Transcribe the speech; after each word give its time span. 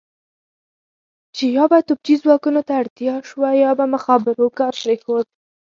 چې 1.35 1.45
یا 1.55 1.65
به 1.71 1.77
توپچي 1.87 2.15
ځواکونو 2.23 2.61
ته 2.67 2.73
اړتیا 2.81 3.15
شوه 3.29 3.49
یا 3.63 3.71
به 3.77 3.85
مخابرو 3.93 4.47
کار 4.59 4.73
پرېښود. 4.83 5.25